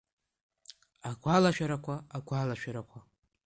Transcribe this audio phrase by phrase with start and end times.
[1.09, 2.99] Агәалашәарақәа, агәалашәарақәа!